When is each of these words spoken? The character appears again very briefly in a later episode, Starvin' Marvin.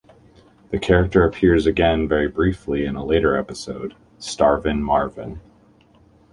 The 0.71 0.79
character 0.79 1.23
appears 1.25 1.67
again 1.67 2.07
very 2.07 2.27
briefly 2.27 2.85
in 2.85 2.95
a 2.95 3.05
later 3.05 3.37
episode, 3.37 3.93
Starvin' 4.17 4.81
Marvin. 4.81 5.39